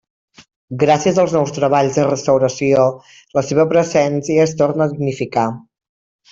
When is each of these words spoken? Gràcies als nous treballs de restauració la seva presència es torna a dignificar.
Gràcies 0.83 1.19
als 1.23 1.35
nous 1.35 1.53
treballs 1.57 1.99
de 1.99 2.07
restauració 2.07 2.87
la 3.41 3.45
seva 3.51 3.69
presència 3.77 4.49
es 4.49 4.59
torna 4.65 4.89
a 4.89 4.93
dignificar. 4.97 5.49